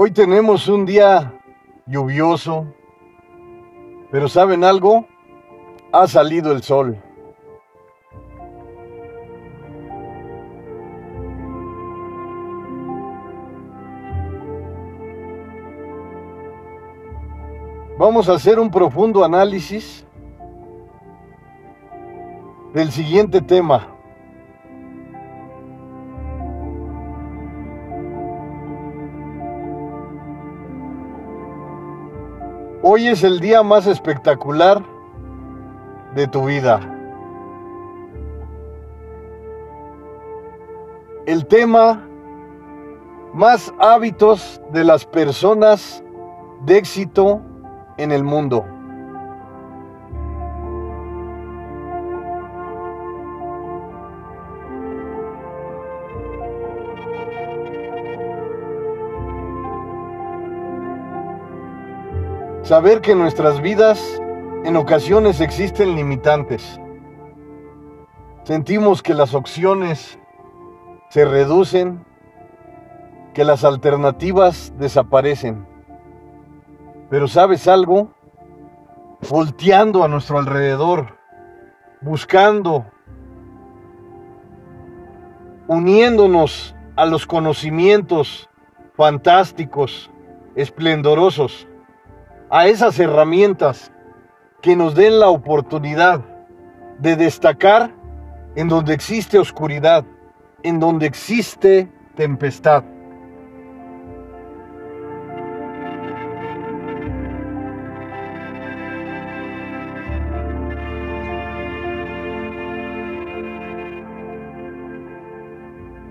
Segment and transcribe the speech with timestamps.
[0.00, 1.40] Hoy tenemos un día
[1.84, 2.72] lluvioso,
[4.12, 5.08] pero ¿saben algo?
[5.90, 7.02] Ha salido el sol.
[17.98, 20.06] Vamos a hacer un profundo análisis
[22.72, 23.97] del siguiente tema.
[32.90, 34.82] Hoy es el día más espectacular
[36.14, 36.80] de tu vida.
[41.26, 42.02] El tema
[43.34, 46.02] más hábitos de las personas
[46.64, 47.42] de éxito
[47.98, 48.64] en el mundo.
[62.68, 64.20] Saber que nuestras vidas
[64.62, 66.78] en ocasiones existen limitantes.
[68.42, 70.18] Sentimos que las opciones
[71.08, 72.04] se reducen,
[73.32, 75.66] que las alternativas desaparecen.
[77.08, 78.10] Pero ¿sabes algo?
[79.30, 81.16] Volteando a nuestro alrededor,
[82.02, 82.84] buscando,
[85.68, 88.50] uniéndonos a los conocimientos
[88.94, 90.10] fantásticos,
[90.54, 91.67] esplendorosos,
[92.50, 93.92] a esas herramientas
[94.62, 96.20] que nos den la oportunidad
[96.98, 97.94] de destacar
[98.56, 100.04] en donde existe oscuridad,
[100.62, 102.82] en donde existe tempestad.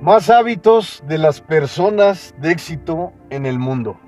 [0.01, 3.99] Más hábitos de las personas de éxito en el mundo.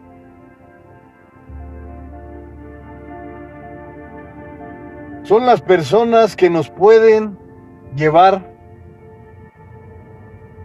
[5.30, 7.38] Son las personas que nos pueden
[7.96, 8.52] llevar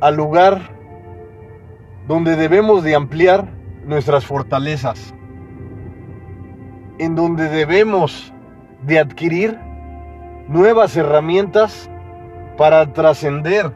[0.00, 0.74] al lugar
[2.08, 3.52] donde debemos de ampliar
[3.84, 5.14] nuestras fortalezas,
[6.98, 8.32] en donde debemos
[8.80, 9.58] de adquirir
[10.48, 11.90] nuevas herramientas
[12.56, 13.70] para trascender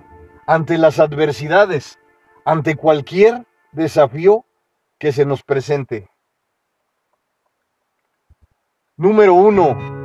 [0.47, 1.99] ante las adversidades,
[2.47, 4.47] ante cualquier desafío
[4.99, 6.09] que se nos presente.
[8.97, 9.98] Número uno,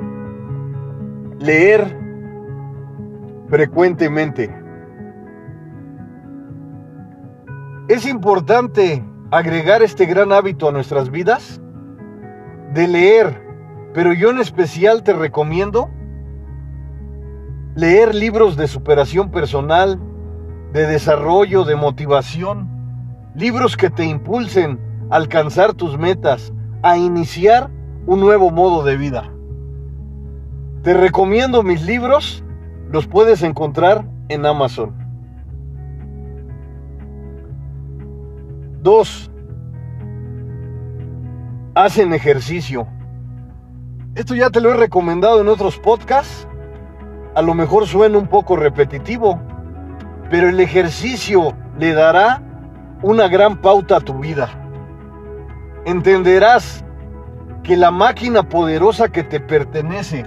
[1.44, 1.98] leer
[3.50, 4.50] frecuentemente.
[7.90, 11.60] Es importante agregar este gran hábito a nuestras vidas
[12.74, 13.46] de leer,
[13.94, 15.90] pero yo en especial te recomiendo
[17.76, 20.00] leer libros de superación personal,
[20.72, 22.70] de desarrollo, de motivación,
[23.36, 26.54] libros que te impulsen a alcanzar tus metas,
[26.84, 27.70] a iniciar
[28.06, 29.33] un nuevo modo de vida.
[30.84, 32.44] Te recomiendo mis libros,
[32.92, 34.94] los puedes encontrar en Amazon.
[38.82, 39.32] 2.
[41.76, 42.86] Hacen ejercicio.
[44.16, 46.50] Esto ya te lo he recomendado en otros podcasts.
[47.34, 49.40] A lo mejor suena un poco repetitivo,
[50.30, 52.42] pero el ejercicio le dará
[53.02, 54.50] una gran pauta a tu vida.
[55.86, 56.84] Entenderás
[57.64, 60.26] que la máquina poderosa que te pertenece,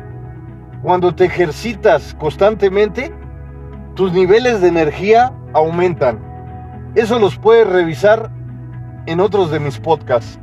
[0.83, 3.13] cuando te ejercitas constantemente,
[3.95, 6.19] tus niveles de energía aumentan.
[6.95, 8.31] Eso los puedes revisar
[9.07, 10.39] en otros de mis podcasts.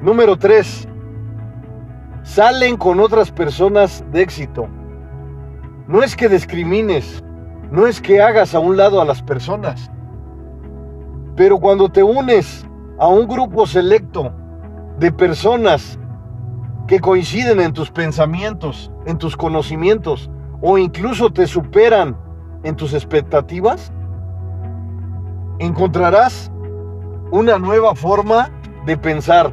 [0.00, 0.88] Número 3.
[2.22, 4.68] Salen con otras personas de éxito.
[5.88, 7.22] No es que discrimines,
[7.70, 9.90] no es que hagas a un lado a las personas,
[11.36, 12.66] pero cuando te unes
[12.98, 14.32] a un grupo selecto
[14.98, 15.98] de personas
[16.86, 20.30] que coinciden en tus pensamientos, en tus conocimientos
[20.60, 22.16] o incluso te superan
[22.62, 23.92] en tus expectativas,
[25.58, 26.50] encontrarás
[27.30, 28.50] una nueva forma
[28.86, 29.52] de pensar,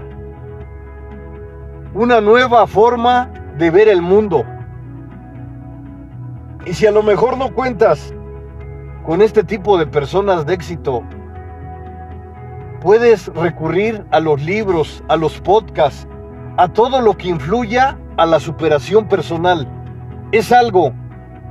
[1.94, 4.44] una nueva forma de ver el mundo.
[6.66, 8.14] Y si a lo mejor no cuentas
[9.06, 11.04] con este tipo de personas de éxito,
[12.80, 16.08] puedes recurrir a los libros, a los podcasts,
[16.58, 19.68] a todo lo que influya a la superación personal.
[20.32, 20.94] Es algo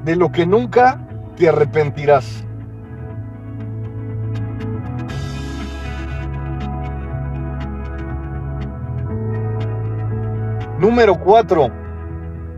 [0.05, 1.01] de lo que nunca
[1.37, 2.45] te arrepentirás.
[10.79, 11.69] Número 4.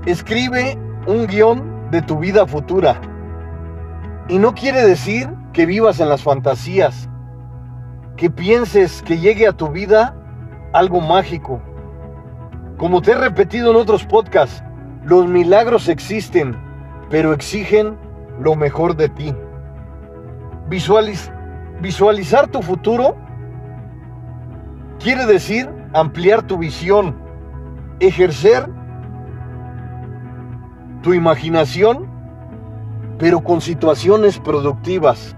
[0.06, 3.00] Escribe un guion de tu vida futura.
[4.28, 7.08] Y no quiere decir que vivas en las fantasías,
[8.16, 10.16] que pienses que llegue a tu vida
[10.72, 11.60] algo mágico.
[12.76, 14.62] Como te he repetido en otros podcasts,
[15.04, 16.56] los milagros existen,
[17.08, 17.96] pero exigen
[18.40, 19.34] lo mejor de ti.
[21.80, 23.16] visualizar tu futuro
[24.98, 27.14] quiere decir ampliar tu visión,
[28.00, 28.68] ejercer
[31.02, 32.08] tu imaginación,
[33.18, 35.36] pero con situaciones productivas,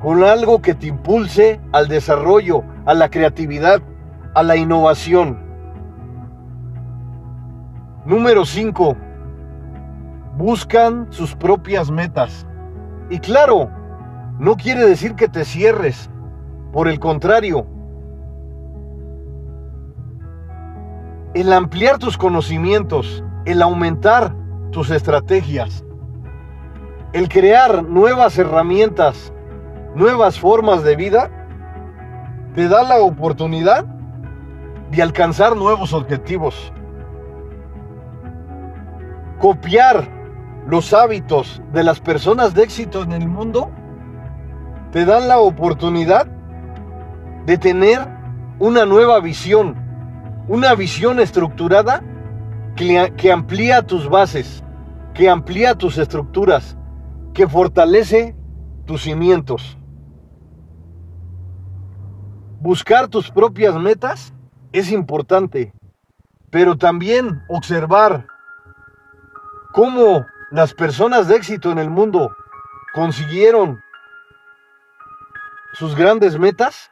[0.00, 3.82] con algo que te impulse al desarrollo, a la creatividad,
[4.34, 5.45] a la innovación.
[8.06, 8.96] Número 5.
[10.36, 12.46] Buscan sus propias metas.
[13.10, 13.68] Y claro,
[14.38, 16.08] no quiere decir que te cierres.
[16.72, 17.66] Por el contrario,
[21.34, 24.36] el ampliar tus conocimientos, el aumentar
[24.70, 25.84] tus estrategias,
[27.12, 29.32] el crear nuevas herramientas,
[29.96, 31.28] nuevas formas de vida,
[32.54, 33.84] te da la oportunidad
[34.92, 36.72] de alcanzar nuevos objetivos.
[39.40, 40.08] Copiar
[40.66, 43.70] los hábitos de las personas de éxito en el mundo
[44.92, 46.26] te dan la oportunidad
[47.44, 48.00] de tener
[48.58, 49.76] una nueva visión,
[50.48, 52.02] una visión estructurada
[52.76, 54.64] que, amplía tus bases,
[55.14, 56.76] que amplía tus estructuras,
[57.34, 58.34] que fortalece
[58.84, 59.76] tus cimientos.
[62.60, 64.32] Buscar tus propias metas
[64.72, 65.72] es importante,
[66.50, 68.26] pero también observar
[69.72, 72.34] cómo las personas de éxito en el mundo
[72.94, 73.82] consiguieron
[75.74, 76.90] sus grandes metas,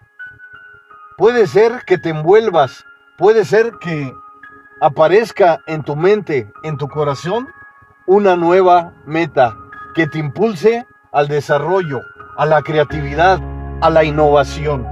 [1.17, 2.85] puede ser que te envuelvas,
[3.17, 4.13] puede ser que
[4.81, 7.49] aparezca en tu mente, en tu corazón,
[8.07, 9.57] una nueva meta
[9.95, 12.01] que te impulse al desarrollo,
[12.37, 13.41] a la creatividad,
[13.81, 14.87] a la innovación.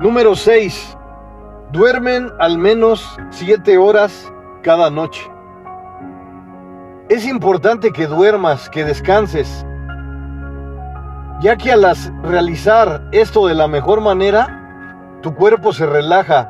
[0.00, 0.96] Número 6.
[1.72, 5.28] Duermen al menos 7 horas cada noche.
[7.08, 9.66] Es importante que duermas, que descanses,
[11.40, 11.84] ya que al
[12.22, 16.48] realizar esto de la mejor manera, tu cuerpo se relaja,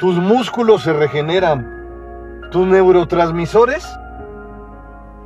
[0.00, 1.70] tus músculos se regeneran,
[2.50, 3.86] tus neurotransmisores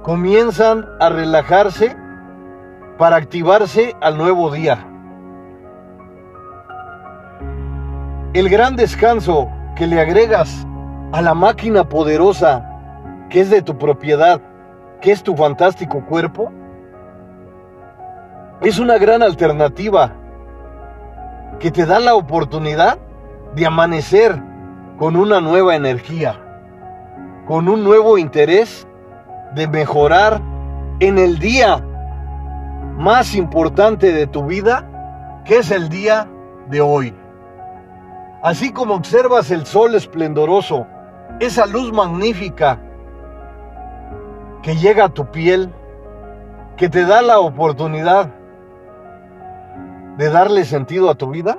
[0.02, 1.96] comienzan a relajarse
[2.98, 4.87] para activarse al nuevo día.
[8.36, 10.66] El gran descanso que le agregas
[11.12, 12.68] a la máquina poderosa
[13.30, 14.42] que es de tu propiedad,
[15.00, 16.52] que es tu fantástico cuerpo,
[18.60, 20.12] es una gran alternativa
[21.60, 22.98] que te da la oportunidad
[23.54, 24.38] de amanecer
[24.98, 26.38] con una nueva energía,
[27.46, 28.86] con un nuevo interés
[29.54, 30.42] de mejorar
[31.00, 31.82] en el día
[32.98, 34.84] más importante de tu vida,
[35.46, 36.28] que es el día
[36.68, 37.14] de hoy.
[38.46, 40.86] Así como observas el sol esplendoroso,
[41.41, 42.79] esa luz magnífica
[44.62, 45.69] que llega a tu piel,
[46.76, 48.32] que te da la oportunidad
[50.17, 51.58] de darle sentido a tu vida,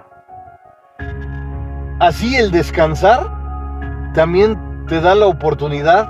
[2.00, 3.34] así el descansar
[4.14, 6.08] también te da la oportunidad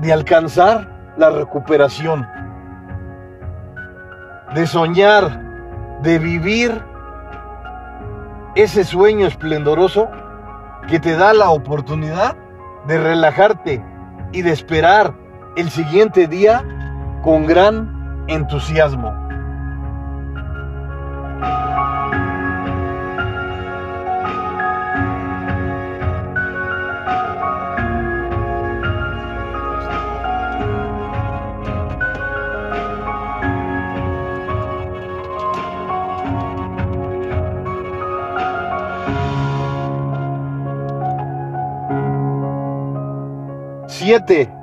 [0.00, 2.26] de alcanzar la recuperación,
[4.54, 6.82] de soñar, de vivir
[8.56, 10.08] ese sueño esplendoroso
[10.88, 12.36] que te da la oportunidad
[12.86, 13.84] de relajarte
[14.32, 15.14] y de esperar
[15.56, 16.64] el siguiente día
[17.22, 19.25] con gran entusiasmo.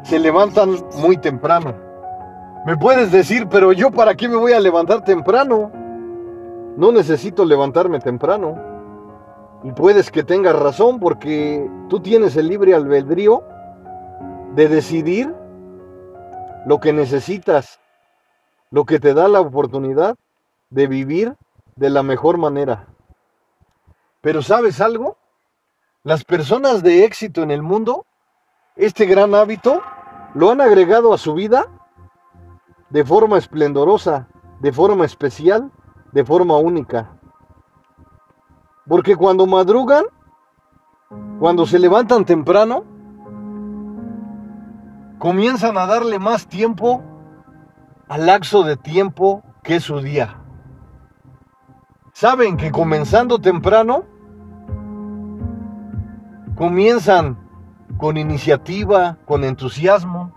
[0.04, 1.76] Se levantan muy temprano.
[2.66, 5.70] Me puedes decir, pero yo para qué me voy a levantar temprano?
[6.78, 8.56] No necesito levantarme temprano.
[9.64, 13.44] Y puedes que tengas razón porque tú tienes el libre albedrío
[14.56, 15.34] de decidir
[16.66, 17.80] lo que necesitas,
[18.72, 20.16] lo que te da la oportunidad
[20.70, 21.36] de vivir
[21.76, 22.88] de la mejor manera.
[24.22, 25.18] Pero ¿sabes algo?
[26.04, 28.06] Las personas de éxito en el mundo
[28.76, 29.82] este gran hábito
[30.34, 31.68] lo han agregado a su vida
[32.90, 34.28] de forma esplendorosa,
[34.60, 35.72] de forma especial,
[36.12, 37.18] de forma única.
[38.88, 40.06] Porque cuando madrugan,
[41.40, 42.84] cuando se levantan temprano,
[45.20, 47.02] comienzan a darle más tiempo
[48.08, 50.40] al laxo de tiempo que es su día.
[52.14, 54.04] Saben que comenzando temprano,
[56.56, 57.43] comienzan
[57.98, 60.32] con iniciativa, con entusiasmo.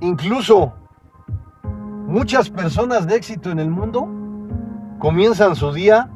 [0.00, 0.72] Incluso
[2.06, 4.08] muchas personas de éxito en el mundo
[4.98, 6.10] comienzan su día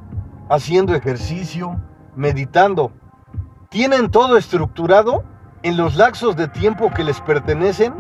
[0.49, 1.81] haciendo ejercicio,
[2.17, 2.93] meditando.
[3.69, 5.25] Tienen todo estructurado
[5.63, 7.95] en los laxos de tiempo que les pertenecen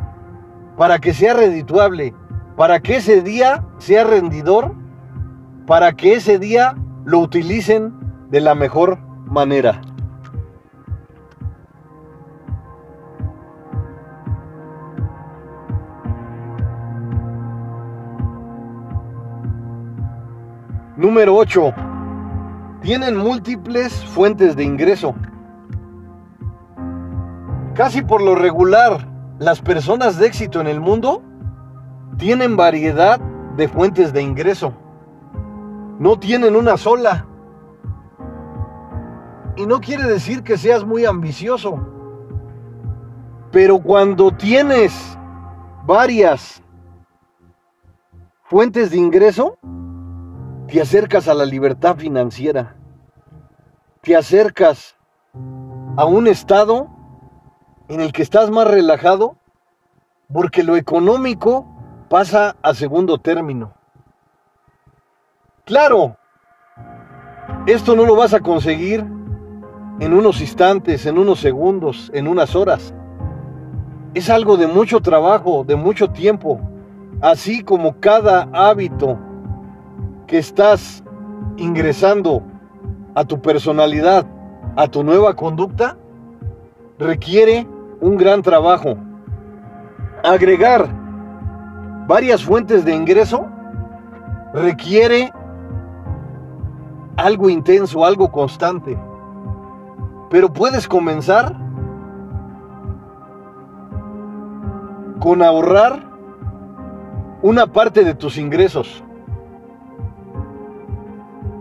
[0.76, 2.14] para que sea redituable,
[2.56, 4.74] para que ese día sea rendidor,
[5.66, 7.94] para que ese día lo utilicen
[8.30, 9.80] de la mejor manera.
[21.04, 21.74] Número 8.
[22.80, 25.14] Tienen múltiples fuentes de ingreso.
[27.74, 29.06] Casi por lo regular,
[29.38, 31.22] las personas de éxito en el mundo
[32.16, 33.20] tienen variedad
[33.54, 34.72] de fuentes de ingreso.
[35.98, 37.26] No tienen una sola.
[39.56, 41.86] Y no quiere decir que seas muy ambicioso.
[43.52, 45.18] Pero cuando tienes
[45.84, 46.62] varias
[48.44, 49.58] fuentes de ingreso,
[50.68, 52.76] te acercas a la libertad financiera.
[54.00, 54.96] Te acercas
[55.96, 56.88] a un estado
[57.88, 59.36] en el que estás más relajado
[60.32, 61.66] porque lo económico
[62.08, 63.74] pasa a segundo término.
[65.64, 66.16] Claro,
[67.66, 69.00] esto no lo vas a conseguir
[70.00, 72.94] en unos instantes, en unos segundos, en unas horas.
[74.14, 76.60] Es algo de mucho trabajo, de mucho tiempo,
[77.20, 79.18] así como cada hábito
[80.26, 81.02] que estás
[81.56, 82.42] ingresando
[83.14, 84.26] a tu personalidad,
[84.76, 85.96] a tu nueva conducta,
[86.98, 87.66] requiere
[88.00, 88.96] un gran trabajo.
[90.22, 90.88] Agregar
[92.06, 93.46] varias fuentes de ingreso
[94.52, 95.32] requiere
[97.16, 98.98] algo intenso, algo constante.
[100.30, 101.56] Pero puedes comenzar
[105.20, 106.02] con ahorrar
[107.42, 109.02] una parte de tus ingresos.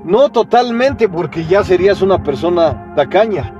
[0.03, 3.53] No totalmente porque ya serías una persona tacaña.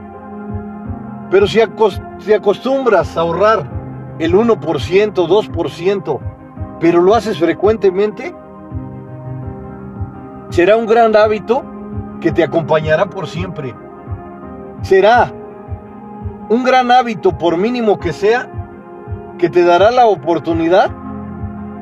[1.32, 3.70] Pero si, acostumbras a ahorrar
[4.20, 4.58] el 1%,
[5.14, 6.20] 2%,
[6.80, 8.36] pero lo haces frecuentemente,
[10.50, 11.64] será un gran hábito
[12.20, 13.74] que te acompañará por siempre.
[14.82, 15.32] Será
[16.50, 18.50] un gran hábito, por mínimo que sea,
[19.40, 20.92] que te dará la oportunidad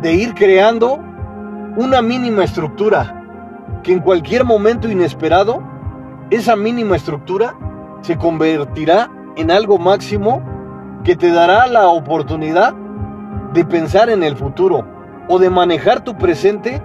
[0.02, 1.00] de ir creando
[1.76, 3.21] una mínima estructura,
[3.84, 5.62] que en cualquier momento inesperado,
[6.30, 7.56] esa mínima estructura
[8.02, 10.42] se convertirá en algo máximo
[11.04, 12.74] que te dará la oportunidad
[13.54, 14.86] de pensar en el futuro
[15.28, 16.82] o de manejar tu presente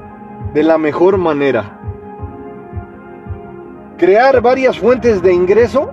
[0.54, 1.78] de la mejor manera.
[3.98, 5.90] Crear varias fuentes de ingreso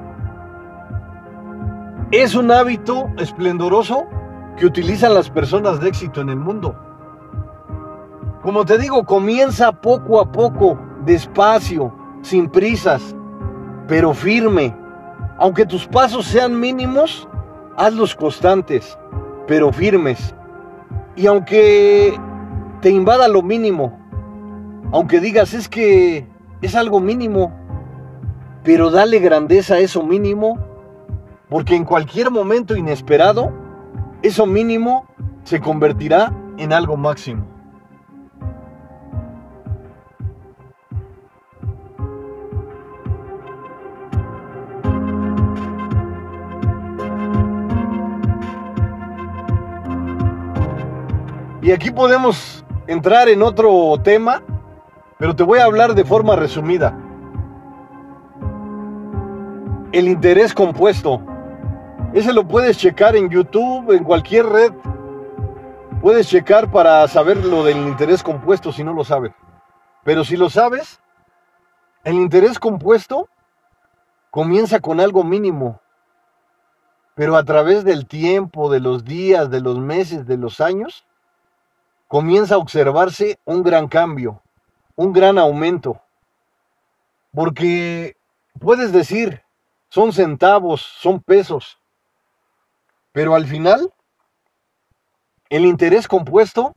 [2.11, 4.05] es un hábito esplendoroso
[4.57, 6.92] que utilizan las personas de éxito en el mundo.
[8.43, 13.15] Como te digo, comienza poco a poco, despacio, sin prisas,
[13.87, 14.75] pero firme,
[15.37, 17.25] aunque tus pasos sean mínimos,
[17.77, 18.99] hazlos constantes,
[19.47, 20.35] pero firmes.
[21.15, 22.19] Y aunque
[22.81, 23.97] te invada lo mínimo,
[24.91, 26.27] aunque digas es que
[26.61, 27.53] es algo mínimo,
[28.61, 30.59] pero dale grandeza a eso mínimo,
[31.47, 33.53] porque en cualquier momento inesperado,
[34.21, 35.05] eso mínimo
[35.45, 37.52] se convertirá en algo máximo.
[51.63, 54.43] Y aquí podemos entrar en otro tema,
[55.17, 56.93] pero te voy a hablar de forma resumida.
[59.93, 61.21] El interés compuesto.
[62.13, 64.73] Ese lo puedes checar en YouTube, en cualquier red.
[66.01, 69.31] Puedes checar para saber lo del interés compuesto si no lo sabes.
[70.03, 70.99] Pero si lo sabes,
[72.03, 73.29] el interés compuesto
[74.31, 75.79] comienza con algo mínimo.
[77.15, 81.05] Pero a través del tiempo, de los días, de los meses, de los años,
[82.13, 84.39] comienza a observarse un gran cambio,
[84.95, 85.99] un gran aumento.
[87.33, 88.15] Porque
[88.59, 89.41] puedes decir,
[89.89, 91.79] son centavos, son pesos,
[93.13, 93.91] pero al final,
[95.49, 96.73] el interés compuesto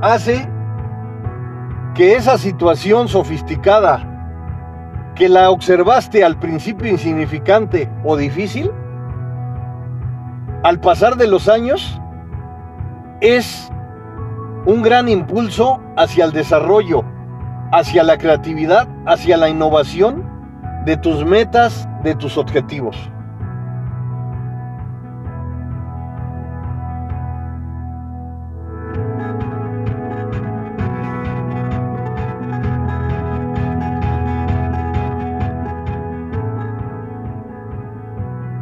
[0.00, 0.48] hace
[1.96, 8.70] que esa situación sofisticada que la observaste al principio insignificante o difícil,
[10.62, 12.00] al pasar de los años
[13.20, 13.68] es
[14.66, 17.04] un gran impulso hacia el desarrollo,
[17.72, 20.28] hacia la creatividad, hacia la innovación
[20.84, 22.96] de tus metas, de tus objetivos.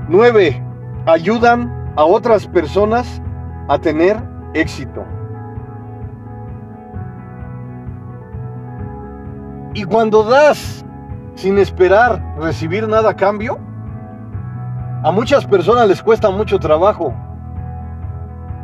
[0.06, 0.62] Nueve,
[1.06, 3.22] ayudan a otras personas
[3.68, 5.13] a tener éxito.
[9.74, 10.84] Y cuando das
[11.34, 13.58] sin esperar recibir nada a cambio,
[15.02, 17.12] a muchas personas les cuesta mucho trabajo.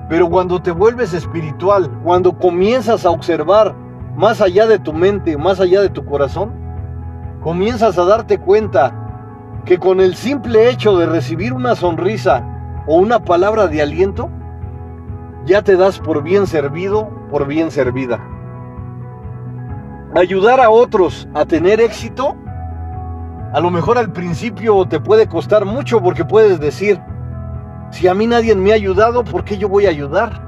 [0.09, 3.75] Pero cuando te vuelves espiritual, cuando comienzas a observar
[4.17, 6.53] más allá de tu mente, más allá de tu corazón,
[7.43, 8.95] comienzas a darte cuenta
[9.65, 12.45] que con el simple hecho de recibir una sonrisa
[12.87, 14.31] o una palabra de aliento,
[15.45, 18.21] ya te das por bien servido, por bien servida.
[20.15, 22.35] Ayudar a otros a tener éxito,
[23.53, 27.01] a lo mejor al principio te puede costar mucho porque puedes decir,
[27.93, 30.43] si a mí nadie me ha ayudado, ¿por qué yo voy a ayudar?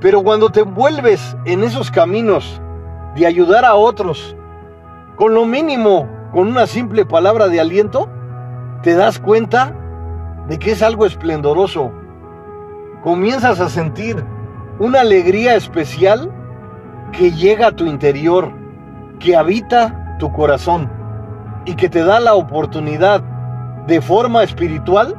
[0.00, 2.60] Pero cuando te envuelves en esos caminos
[3.14, 4.36] de ayudar a otros,
[5.14, 8.08] con lo mínimo con una simple palabra de aliento,
[8.82, 9.72] te das cuenta
[10.48, 11.92] de que es algo esplendoroso.
[13.04, 14.24] Comienzas a sentir
[14.80, 16.32] una alegría especial
[17.16, 18.52] que llega a tu interior,
[19.18, 20.90] que habita tu corazón
[21.64, 23.22] y que te da la oportunidad
[23.86, 25.14] de forma espiritual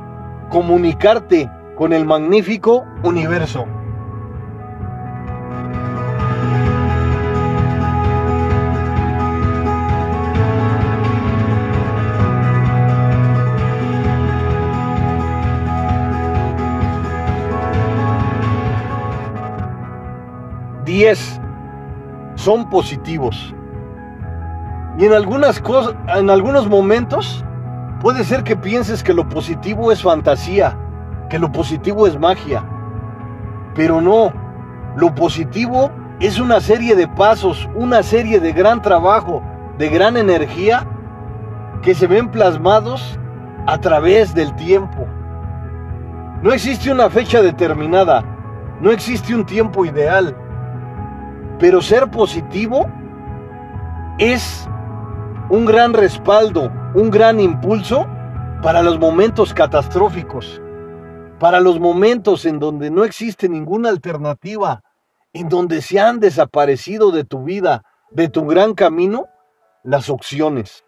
[0.49, 3.65] comunicarte con el magnífico universo.
[20.85, 21.44] 10
[22.45, 23.55] son positivos.
[24.99, 27.43] Y en algunas cosas, en algunos momentos,
[28.01, 30.77] puede ser que pienses que lo positivo es fantasía,
[31.27, 32.63] que lo positivo es magia.
[33.73, 34.31] Pero no,
[34.95, 39.41] lo positivo es una serie de pasos, una serie de gran trabajo,
[39.79, 40.85] de gran energía
[41.81, 43.19] que se ven plasmados
[43.65, 45.07] a través del tiempo.
[46.43, 48.23] No existe una fecha determinada,
[48.81, 50.37] no existe un tiempo ideal.
[51.59, 52.85] Pero ser positivo
[54.19, 54.67] es
[55.49, 58.07] un gran respaldo, un gran impulso
[58.61, 60.61] para los momentos catastróficos,
[61.39, 64.83] para los momentos en donde no existe ninguna alternativa,
[65.33, 69.27] en donde se han desaparecido de tu vida, de tu gran camino,
[69.83, 70.83] las opciones.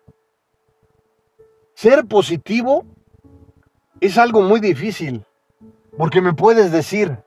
[1.75, 2.85] Ser positivo
[4.01, 5.23] es algo muy difícil,
[5.97, 7.19] porque me puedes decir,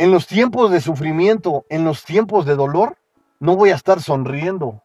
[0.00, 2.96] en los tiempos de sufrimiento, en los tiempos de dolor,
[3.38, 4.82] no voy a estar sonriendo,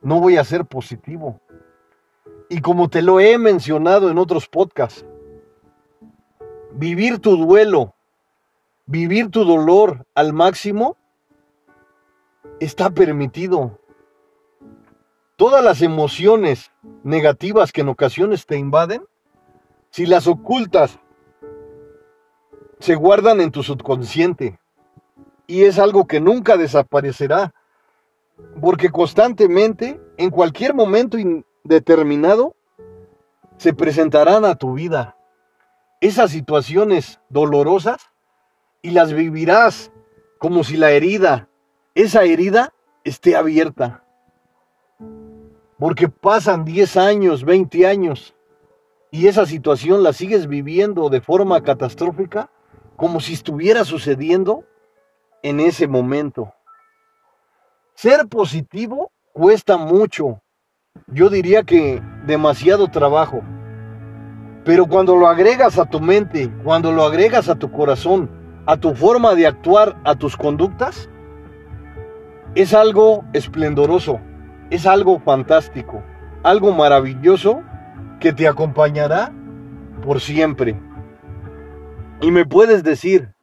[0.00, 1.42] no voy a ser positivo.
[2.48, 5.04] Y como te lo he mencionado en otros podcasts,
[6.72, 7.96] vivir tu duelo,
[8.86, 10.96] vivir tu dolor al máximo,
[12.58, 13.78] está permitido.
[15.36, 19.04] Todas las emociones negativas que en ocasiones te invaden,
[19.90, 20.98] si las ocultas
[22.78, 24.58] se guardan en tu subconsciente
[25.46, 27.54] y es algo que nunca desaparecerá,
[28.60, 32.54] porque constantemente, en cualquier momento indeterminado,
[33.56, 35.16] se presentarán a tu vida
[36.00, 38.10] esas situaciones dolorosas
[38.82, 39.90] y las vivirás
[40.38, 41.48] como si la herida,
[41.94, 44.04] esa herida, esté abierta.
[45.78, 48.34] Porque pasan 10 años, 20 años,
[49.10, 52.50] y esa situación la sigues viviendo de forma catastrófica,
[52.96, 54.64] como si estuviera sucediendo
[55.42, 56.52] en ese momento.
[57.94, 60.42] Ser positivo cuesta mucho,
[61.06, 63.42] yo diría que demasiado trabajo,
[64.64, 68.30] pero cuando lo agregas a tu mente, cuando lo agregas a tu corazón,
[68.66, 71.08] a tu forma de actuar, a tus conductas,
[72.54, 74.18] es algo esplendoroso,
[74.70, 76.02] es algo fantástico,
[76.42, 77.62] algo maravilloso
[78.18, 79.32] que te acompañará
[80.02, 80.80] por siempre.
[82.20, 83.34] Y me puedes decir,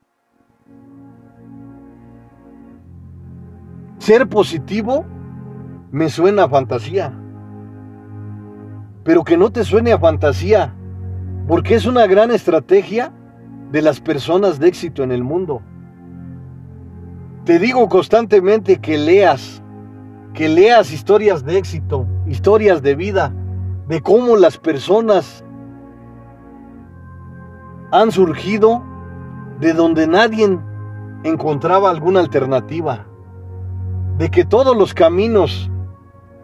[4.00, 5.06] ser positivo
[5.92, 7.14] me suena a fantasía.
[9.04, 10.74] Pero que no te suene a fantasía,
[11.48, 13.14] porque es una gran estrategia
[13.72, 15.62] de las personas de éxito en el mundo.
[17.46, 19.62] Te digo constantemente que leas,
[20.34, 23.34] que leas historias de éxito, historias de vida,
[23.88, 25.43] de cómo las personas
[27.94, 28.82] han surgido
[29.60, 30.60] de donde nadie
[31.24, 33.06] encontraba alguna alternativa,
[34.18, 35.70] de que todos los caminos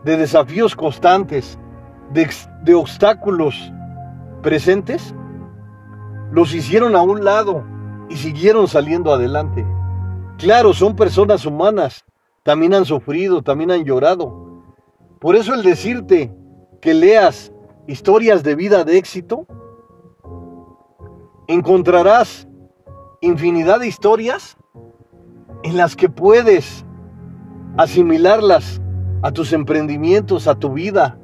[0.03, 1.57] de desafíos constantes,
[2.11, 3.73] de, obstáculos
[4.43, 5.15] presentes,
[6.31, 7.63] los hicieron a un lado
[8.09, 9.65] y siguieron saliendo adelante.
[10.37, 12.05] Claro, son personas humanas,
[12.43, 14.61] también han sufrido, también han llorado.
[15.19, 16.31] Por eso el decirte
[16.79, 17.51] que leas
[17.87, 19.47] historias de vida de éxito,
[21.49, 22.47] encontrarás
[23.21, 24.55] infinidad de historias
[25.63, 26.85] en las que puedes
[27.75, 28.79] asimilarlas
[29.23, 31.17] a tus emprendimientos, a tu vida,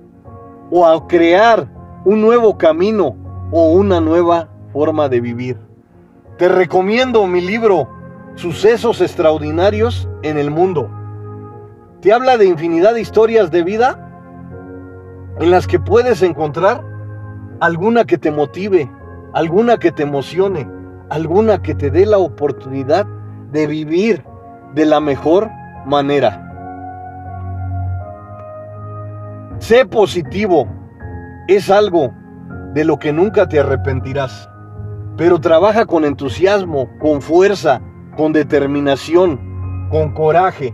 [0.72, 1.72] o a crear
[2.06, 3.16] un nuevo camino
[3.52, 5.58] o una nueva forma de vivir.
[6.40, 7.88] Te recomiendo mi libro
[8.34, 10.90] Sucesos extraordinarios en el mundo.
[12.02, 14.12] Te habla de infinidad de historias de vida
[15.40, 16.84] en las que puedes encontrar
[17.62, 18.92] alguna que te motive,
[19.36, 20.66] alguna que te emocione,
[21.10, 23.06] alguna que te dé la oportunidad
[23.52, 24.24] de vivir
[24.74, 25.52] de la mejor
[25.86, 26.42] manera.
[29.60, 30.68] Sé positivo,
[31.50, 32.14] es algo
[32.74, 34.50] de lo que nunca te arrepentirás,
[35.18, 37.82] pero trabaja con entusiasmo, con fuerza,
[38.16, 40.74] con determinación, con coraje.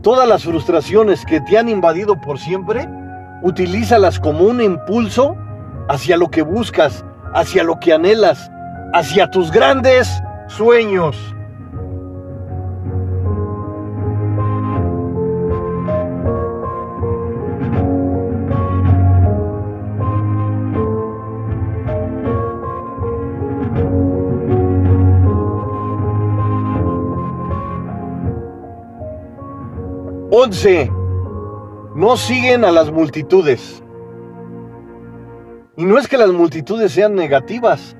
[0.00, 2.88] Todas las frustraciones que te han invadido por siempre,
[3.42, 5.36] utilízalas como un impulso
[5.90, 8.50] hacia lo que buscas, hacia lo que anhelas,
[8.92, 10.08] hacia tus grandes
[10.48, 11.16] sueños.
[30.42, 30.90] 11.
[31.94, 33.82] No siguen a las multitudes.
[35.80, 37.96] Y no es que las multitudes sean negativas,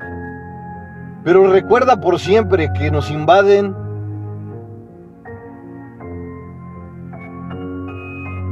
[1.24, 3.74] pero recuerda por siempre que nos invaden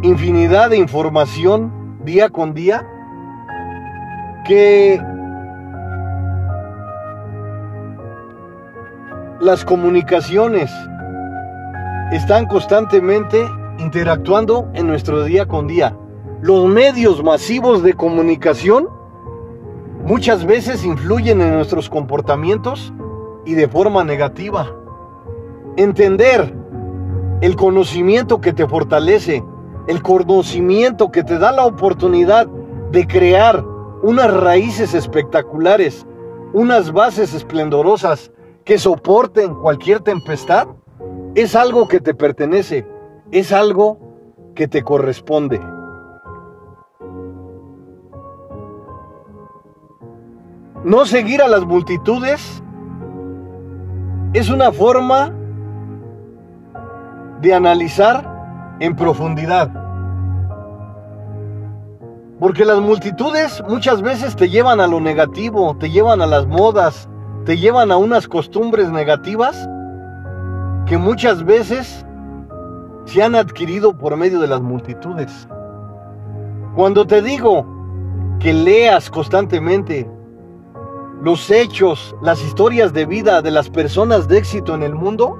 [0.02, 2.88] infinidad de información día con día
[4.46, 4.98] que
[9.40, 10.72] las comunicaciones
[12.12, 15.94] están constantemente interactuando en nuestro día con día.
[16.40, 18.96] Los medios masivos de comunicación
[20.08, 22.94] muchas veces influyen en nuestros comportamientos
[23.44, 24.74] y de forma negativa.
[25.76, 26.54] Entender
[27.42, 29.44] el conocimiento que te fortalece,
[29.86, 32.46] el conocimiento que te da la oportunidad
[32.90, 33.62] de crear
[34.02, 36.06] unas raíces espectaculares,
[36.54, 38.32] unas bases esplendorosas
[38.64, 40.68] que soporten cualquier tempestad,
[41.34, 42.86] es algo que te pertenece
[43.30, 43.98] es algo
[44.54, 45.60] que te corresponde.
[50.84, 52.62] No seguir a las multitudes
[54.32, 55.32] es una forma
[57.40, 59.70] de analizar en profundidad.
[62.38, 67.08] Porque las multitudes muchas veces te llevan a lo negativo, te llevan a las modas,
[67.44, 69.68] te llevan a unas costumbres negativas
[70.86, 72.06] que muchas veces
[73.06, 75.48] se han adquirido por medio de las multitudes.
[76.76, 77.66] Cuando te digo
[78.38, 80.08] que leas constantemente
[81.22, 85.38] los hechos, las historias de vida de las personas de éxito en el mundo,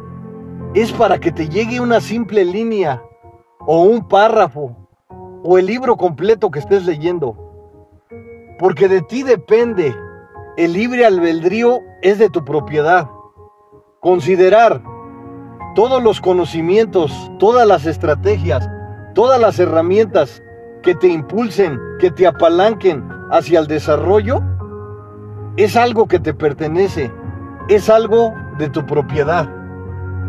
[0.75, 3.03] es para que te llegue una simple línea
[3.61, 4.77] o un párrafo
[5.45, 7.37] o el libro completo que estés leyendo.
[8.59, 9.95] Porque de ti depende,
[10.57, 13.09] el libre albedrío es de tu propiedad.
[14.01, 14.83] Considerar
[15.75, 18.69] todos los conocimientos, todas las estrategias,
[19.15, 20.43] todas las herramientas
[20.83, 24.43] que te impulsen, que te apalanquen hacia el desarrollo,
[25.59, 27.13] es algo que te pertenece,
[27.69, 29.49] es algo de tu propiedad.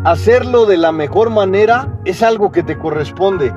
[0.04, 3.54] Hacerlo de la mejor manera es algo que te corresponde.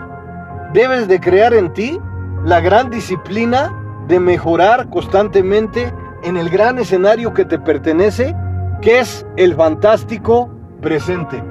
[0.72, 2.00] Debes de crear en ti
[2.46, 3.74] la gran disciplina
[4.08, 8.36] de mejorar constantemente en el gran escenario que te pertenece,
[8.80, 11.42] que es el fantástico presente.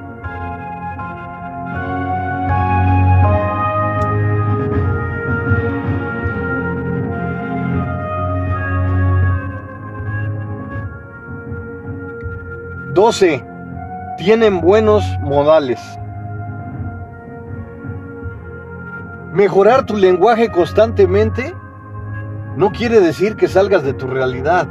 [12.95, 13.45] 12.
[14.19, 15.81] Tienen buenos modales.
[19.33, 21.55] Mejorar tu lenguaje constantemente
[22.57, 24.69] no quiere decir que salgas de tu realidad.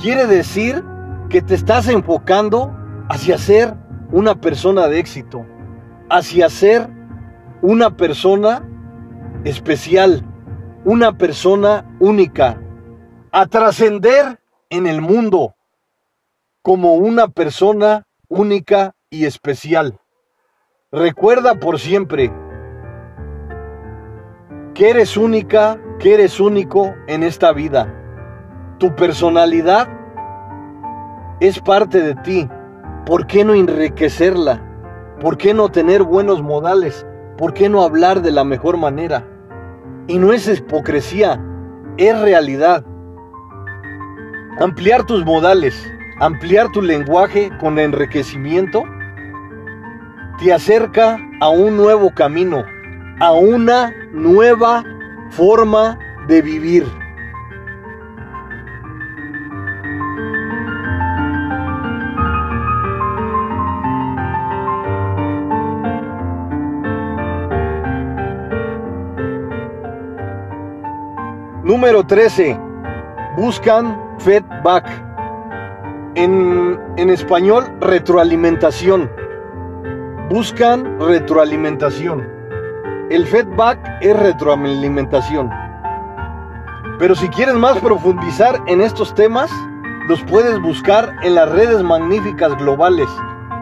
[0.00, 0.84] Quiere decir
[1.28, 2.76] que te estás enfocando
[3.08, 3.74] hacia ser
[4.10, 5.46] una persona de éxito,
[6.10, 6.88] hacia ser
[7.62, 8.68] una persona
[9.44, 10.24] especial,
[10.84, 12.60] una persona única,
[13.30, 14.40] a trascender
[14.70, 15.53] en el mundo,
[16.64, 20.00] como una persona única y especial.
[20.90, 22.32] Recuerda por siempre
[24.72, 27.94] que eres única, que eres único en esta vida.
[28.78, 29.90] Tu personalidad
[31.38, 32.48] es parte de ti.
[33.04, 34.62] ¿Por qué no enriquecerla?
[35.20, 37.06] ¿Por qué no tener buenos modales?
[37.36, 39.28] ¿Por qué no hablar de la mejor manera?
[40.06, 41.44] Y no es hipocresía,
[41.98, 42.86] es realidad.
[44.58, 48.84] Ampliar tus modales, ampliar tu lenguaje con enriquecimiento,
[50.38, 52.64] te acerca a un nuevo camino,
[53.20, 54.84] a una nueva
[55.30, 56.84] forma de vivir.
[71.64, 72.58] Número 13.
[73.36, 75.13] Buscan feedback.
[76.16, 79.10] En, español, retroalimentación.
[80.30, 82.28] Buscan retroalimentación.
[83.10, 85.50] El feedback es retroalimentación.
[87.00, 89.50] Pero si quieres más profundizar en estos temas,
[90.08, 93.08] los puedes buscar en las redes magníficas globales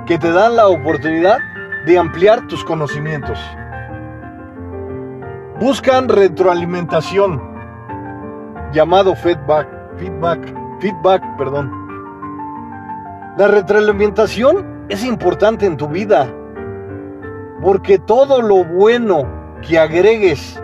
[0.06, 1.38] que te dan la oportunidad
[1.86, 3.38] de ampliar tus conocimientos.
[5.58, 7.40] Buscan retroalimentación
[8.72, 11.81] llamado feedback, feedback, feedback, perdón.
[13.38, 16.30] La retroalimentación es importante en tu vida,
[17.62, 19.26] porque todo lo bueno
[19.66, 20.62] que agregues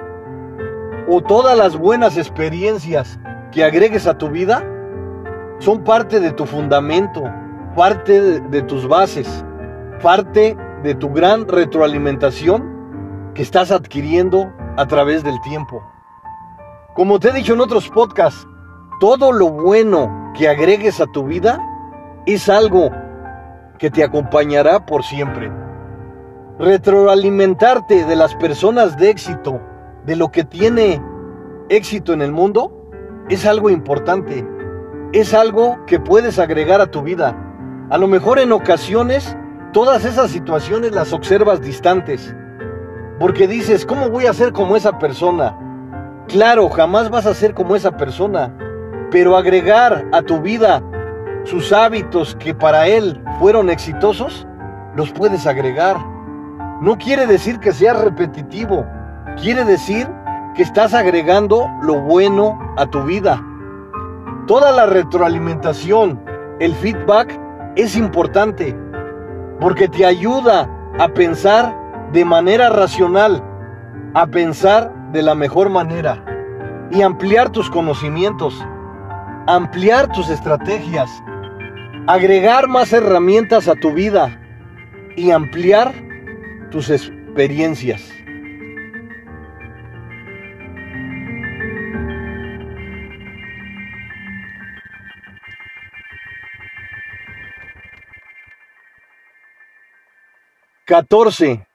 [1.08, 3.18] o todas las buenas experiencias
[3.52, 4.62] que agregues a tu vida
[5.60, 7.22] son parte de tu fundamento,
[7.74, 9.42] parte de, tus bases,
[10.02, 15.82] parte de tu gran retroalimentación que estás adquiriendo a través del tiempo.
[16.94, 18.46] Como te he dicho en otros podcasts,
[19.00, 21.64] todo lo bueno que agregues a tu vida
[22.34, 22.90] es algo
[23.78, 25.50] que te acompañará por siempre.
[26.58, 29.60] Retroalimentarte de las personas de éxito,
[30.04, 31.00] de lo que tiene
[31.68, 32.90] éxito en el mundo,
[33.28, 34.46] es algo importante.
[35.12, 37.36] Es algo que puedes agregar a tu vida.
[37.90, 39.36] A lo mejor en ocasiones
[39.72, 42.34] todas esas situaciones las observas distantes.
[43.18, 45.56] Porque dices, ¿cómo voy a ser como esa persona?
[46.28, 48.54] Claro, jamás vas a ser como esa persona,
[49.10, 50.82] pero agregar a tu vida
[51.50, 54.46] sus hábitos que para él fueron exitosos,
[54.94, 55.96] los puedes agregar.
[56.80, 58.84] No quiere decir que seas repetitivo,
[59.40, 60.08] quiere decir
[60.54, 63.42] que estás agregando lo bueno a tu vida.
[64.46, 66.20] Toda la retroalimentación,
[66.60, 67.38] el feedback
[67.76, 68.76] es importante
[69.60, 71.74] porque te ayuda a pensar
[72.12, 73.42] de manera racional,
[74.14, 76.24] a pensar de la mejor manera
[76.90, 78.64] y ampliar tus conocimientos,
[79.46, 81.22] ampliar tus estrategias,
[82.08, 84.40] agregar más herramientas a tu vida
[85.14, 85.92] y ampliar
[86.70, 88.10] tus experiencias.
[100.86, 101.66] Catorce.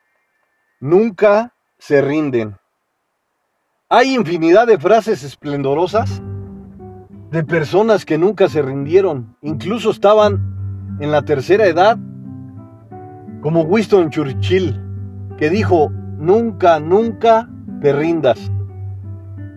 [0.79, 2.57] Nunca se rinden.
[3.87, 6.23] Hay infinidad de frases esplendorosas
[7.33, 11.97] de personas que nunca se rindieron, incluso estaban en la tercera edad,
[13.41, 14.79] como Winston Churchill,
[15.35, 17.49] que dijo, nunca, nunca
[17.81, 18.51] te rindas.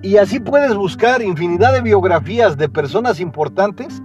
[0.00, 4.02] Y así puedes buscar infinidad de biografías de personas importantes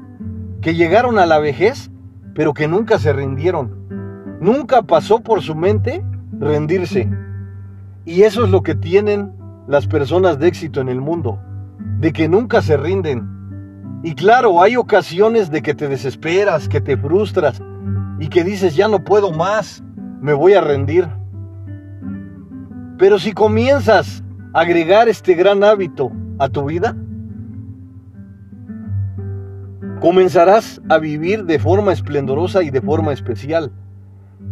[0.59, 1.89] que llegaron a la vejez,
[2.35, 3.87] pero que nunca se rindieron.
[4.41, 6.03] Nunca pasó por su mente
[6.37, 7.09] rendirse.
[8.03, 9.31] Y eso es lo que tienen
[9.65, 11.39] las personas de éxito en el mundo,
[11.99, 13.40] de que nunca se rinden.
[14.03, 17.61] Y claro, hay ocasiones de que te desesperas, que te frustras
[18.19, 19.83] y que dices, ya no puedo más,
[20.21, 21.07] me voy a rendir.
[22.97, 26.95] Pero si comienzas a agregar este gran hábito a tu vida,
[29.99, 33.71] comenzarás a vivir de forma esplendorosa y de forma especial.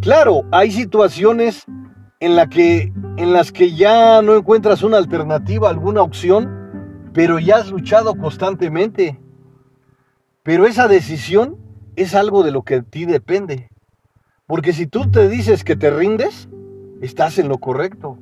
[0.01, 1.65] Claro, hay situaciones
[2.19, 9.19] en, las que ya no encuentras una alternativa, alguna opción, pero ya has luchado constantemente.
[10.43, 11.57] Pero esa decisión
[11.95, 13.69] es algo de lo que a ti depende.
[14.47, 16.49] Porque si tú te dices que te rindes,
[17.01, 18.17] estás en lo correcto.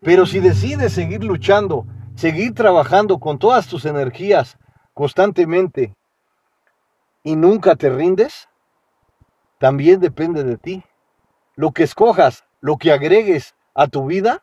[0.00, 4.58] Pero si decides seguir luchando, seguir trabajando con todas tus energías
[4.94, 5.94] constantemente
[7.22, 8.48] y nunca te rindes,
[9.58, 10.84] también depende de ti.
[11.56, 14.42] Lo que escojas lo que agregues a tu vida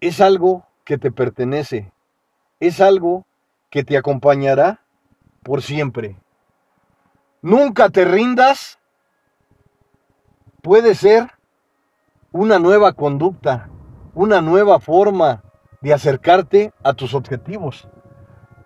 [0.00, 1.92] es algo que te pertenece,
[2.60, 3.26] es algo
[3.70, 4.84] que te acompañará
[5.42, 6.18] por siempre.
[7.42, 8.78] Nunca te rindas
[10.62, 11.30] puede ser
[12.32, 13.70] una nueva conducta,
[14.14, 15.42] una nueva forma
[15.80, 17.88] de acercarte a tus objetivos.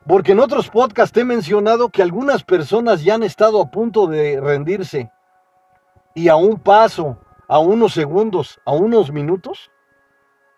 [0.06, 4.40] Porque en otros podcasts he mencionado que algunas personas ya han estado a punto de
[4.40, 5.10] rendirse
[6.14, 9.70] y a un paso, a unos segundos, a unos minutos,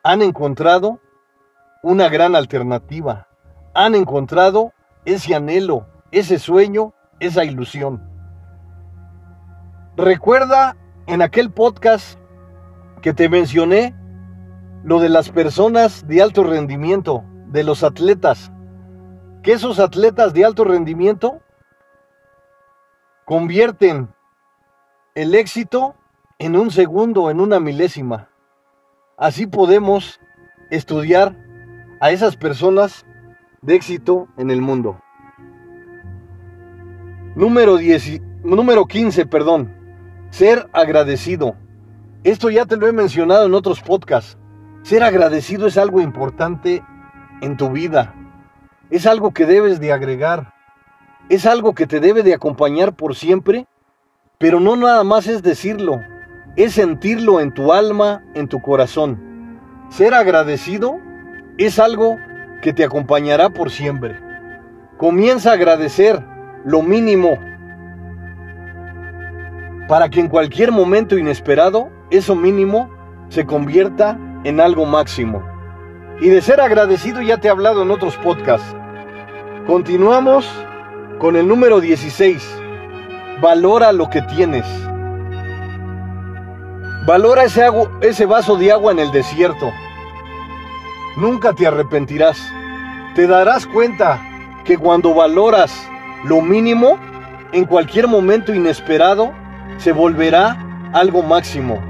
[0.03, 1.01] han encontrado
[1.83, 3.29] una gran alternativa.
[3.75, 4.73] Han encontrado
[5.05, 8.03] ese anhelo, ese sueño, esa ilusión.
[9.97, 12.19] Recuerda en aquel podcast
[13.03, 13.95] que te mencioné
[14.85, 18.53] lo de las personas de alto rendimiento, de los atletas,
[19.43, 21.41] que esos atletas de alto rendimiento
[23.25, 24.15] convierten
[25.15, 25.97] el éxito
[26.39, 28.29] en un segundo, en una milésima.
[29.17, 30.21] Así podemos
[30.71, 31.35] estudiar
[32.01, 33.07] a esas personas
[33.63, 35.01] de éxito en el mundo.
[37.37, 39.71] Número, 10, número 15, perdón.
[40.31, 41.55] Ser agradecido.
[42.25, 44.39] Esto ya te lo he mencionado en otros podcasts.
[44.85, 46.83] Ser agradecido es algo importante
[47.43, 48.15] en tu vida.
[48.89, 50.55] Es algo que debes de agregar.
[51.29, 53.67] Es algo que te debe de acompañar por siempre.
[54.39, 56.01] Pero no nada más es decirlo.
[56.57, 59.61] Es sentirlo en tu alma, en tu corazón.
[59.91, 60.97] Ser agradecido
[61.59, 62.17] es algo
[62.63, 64.19] que te acompañará por siempre.
[64.97, 66.25] Comienza a agradecer
[66.67, 67.39] lo mínimo,
[69.89, 72.91] para que en cualquier momento inesperado eso mínimo
[73.29, 75.45] se convierta en algo máximo.
[76.21, 78.75] Y de ser agradecido ya te he hablado en otros podcasts.
[79.67, 80.51] Continuamos
[81.21, 82.43] con el número 16.
[83.41, 84.67] Valora lo que tienes.
[87.07, 87.65] Valora ese,
[88.01, 89.71] ese vaso de agua en el desierto.
[91.17, 92.41] Nunca te arrepentirás.
[93.15, 94.21] Te darás cuenta
[94.65, 95.89] que cuando valoras
[96.25, 96.99] lo mínimo,
[97.53, 99.33] en cualquier momento inesperado,
[99.79, 101.81] se volverá algo máximo.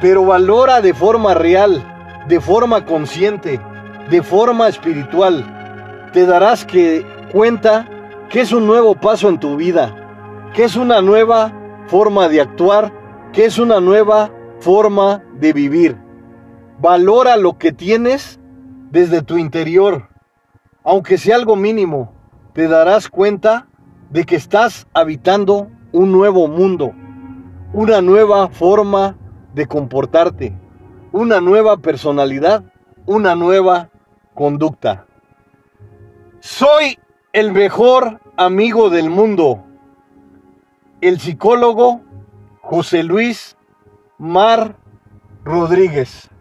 [0.00, 1.82] Pero valora de forma real,
[2.28, 3.60] de forma consciente,
[4.10, 6.10] de forma espiritual.
[6.12, 6.66] Te darás
[7.32, 7.88] cuenta
[8.28, 11.52] que es un nuevo paso en tu vida, que es una nueva
[11.86, 12.92] forma de actuar,
[13.32, 14.30] que es una nueva
[14.60, 15.96] forma de vivir.
[16.78, 18.40] Valora lo que tienes
[18.90, 20.08] desde tu interior,
[20.84, 22.21] aunque sea algo mínimo
[22.52, 23.68] te darás cuenta
[24.10, 26.92] de que estás habitando un nuevo mundo,
[27.72, 29.16] una nueva forma
[29.54, 30.54] de comportarte,
[31.12, 32.64] una nueva personalidad,
[33.06, 33.90] una nueva
[34.34, 35.06] conducta.
[36.40, 36.98] Soy
[37.32, 39.64] el mejor amigo del mundo,
[41.00, 42.02] el psicólogo
[42.60, 43.56] José Luis
[44.18, 44.76] Mar
[45.44, 46.31] Rodríguez.